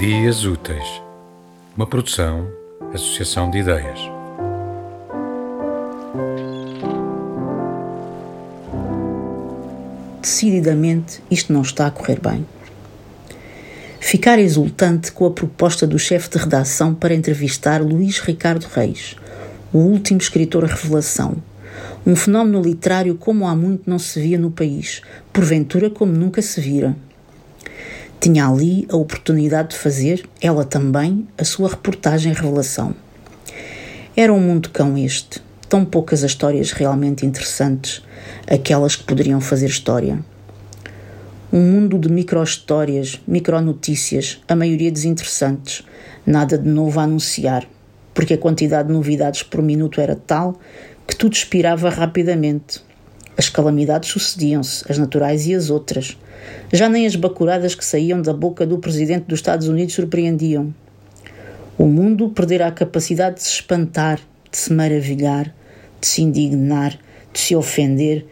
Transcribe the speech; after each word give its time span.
Dias 0.00 0.46
Úteis, 0.46 1.02
uma 1.76 1.86
produção, 1.86 2.50
associação 2.94 3.50
de 3.50 3.58
ideias. 3.58 4.00
Decididamente, 10.22 11.22
isto 11.30 11.52
não 11.52 11.60
está 11.60 11.86
a 11.86 11.90
correr 11.90 12.18
bem. 12.18 12.46
Ficar 14.00 14.38
exultante 14.38 15.12
com 15.12 15.26
a 15.26 15.30
proposta 15.30 15.86
do 15.86 15.98
chefe 15.98 16.30
de 16.30 16.38
redação 16.38 16.94
para 16.94 17.14
entrevistar 17.14 17.82
Luís 17.82 18.20
Ricardo 18.20 18.64
Reis, 18.74 19.16
o 19.70 19.80
último 19.80 20.18
escritor 20.18 20.64
revelação, 20.64 21.36
um 22.06 22.16
fenómeno 22.16 22.62
literário 22.62 23.16
como 23.16 23.46
há 23.46 23.54
muito 23.54 23.82
não 23.86 23.98
se 23.98 24.18
via 24.18 24.38
no 24.38 24.50
país, 24.50 25.02
porventura 25.30 25.90
como 25.90 26.10
nunca 26.10 26.40
se 26.40 26.58
vira. 26.58 26.96
Tinha 28.20 28.46
ali 28.46 28.86
a 28.90 28.96
oportunidade 28.96 29.70
de 29.70 29.78
fazer, 29.78 30.28
ela 30.42 30.62
também, 30.62 31.26
a 31.38 31.44
sua 31.44 31.70
reportagem 31.70 32.34
revelação. 32.34 32.94
Era 34.14 34.30
um 34.30 34.38
mundo 34.38 34.68
cão 34.68 34.98
este, 34.98 35.40
tão 35.70 35.86
poucas 35.86 36.22
as 36.22 36.32
histórias 36.32 36.70
realmente 36.72 37.24
interessantes, 37.24 38.02
aquelas 38.46 38.94
que 38.94 39.04
poderiam 39.04 39.40
fazer 39.40 39.68
história. 39.68 40.22
Um 41.50 41.62
mundo 41.62 41.98
de 41.98 42.10
micro-histórias, 42.10 43.18
micro-notícias, 43.26 44.38
a 44.46 44.54
maioria 44.54 44.92
desinteressantes, 44.92 45.82
nada 46.26 46.58
de 46.58 46.68
novo 46.68 47.00
a 47.00 47.04
anunciar, 47.04 47.66
porque 48.12 48.34
a 48.34 48.38
quantidade 48.38 48.88
de 48.88 48.92
novidades 48.94 49.42
por 49.42 49.62
minuto 49.62 49.98
era 49.98 50.14
tal 50.14 50.60
que 51.06 51.16
tudo 51.16 51.32
expirava 51.32 51.88
rapidamente. 51.88 52.82
As 53.40 53.48
calamidades 53.48 54.10
sucediam-se, 54.10 54.84
as 54.86 54.98
naturais 54.98 55.46
e 55.46 55.54
as 55.54 55.70
outras 55.70 56.14
já 56.70 56.90
nem 56.90 57.06
as 57.06 57.16
bacuradas 57.16 57.74
que 57.74 57.82
saíam 57.82 58.20
da 58.20 58.34
boca 58.34 58.66
do 58.66 58.76
presidente 58.76 59.24
dos 59.24 59.38
Estados 59.38 59.66
Unidos 59.66 59.94
surpreendiam. 59.94 60.74
O 61.78 61.86
mundo 61.86 62.28
perdera 62.28 62.66
a 62.66 62.70
capacidade 62.70 63.36
de 63.36 63.44
se 63.44 63.52
espantar, 63.52 64.20
de 64.50 64.58
se 64.58 64.70
maravilhar, 64.70 65.54
de 65.98 66.06
se 66.06 66.20
indignar, 66.20 66.98
de 67.32 67.40
se 67.40 67.56
ofender, 67.56 68.26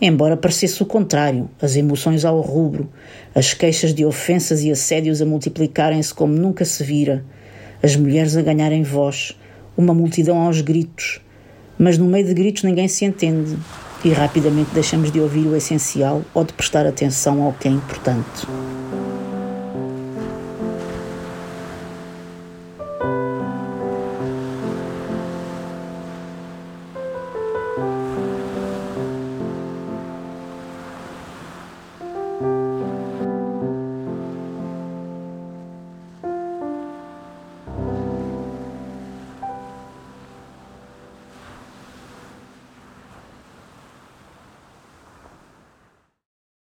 embora 0.00 0.34
parecesse 0.34 0.82
o 0.82 0.86
contrário, 0.86 1.50
as 1.60 1.76
emoções 1.76 2.24
ao 2.24 2.40
rubro, 2.40 2.90
as 3.34 3.52
queixas 3.52 3.92
de 3.92 4.06
ofensas 4.06 4.62
e 4.62 4.70
assédios 4.70 5.20
a 5.20 5.26
multiplicarem-se 5.26 6.14
como 6.14 6.32
nunca 6.32 6.64
se 6.64 6.82
vira, 6.82 7.22
as 7.82 7.94
mulheres 7.96 8.34
a 8.34 8.40
ganharem 8.40 8.82
voz, 8.82 9.38
uma 9.76 9.92
multidão 9.92 10.40
aos 10.40 10.62
gritos. 10.62 11.20
Mas 11.78 11.98
no 11.98 12.06
meio 12.06 12.24
de 12.24 12.32
gritos 12.32 12.62
ninguém 12.62 12.88
se 12.88 13.04
entende, 13.04 13.58
e 14.04 14.12
rapidamente 14.12 14.70
deixamos 14.74 15.10
de 15.10 15.20
ouvir 15.20 15.46
o 15.46 15.56
essencial 15.56 16.22
ou 16.34 16.44
de 16.44 16.52
prestar 16.52 16.86
atenção 16.86 17.42
ao 17.42 17.52
que 17.52 17.66
é 17.66 17.70
importante. 17.70 18.46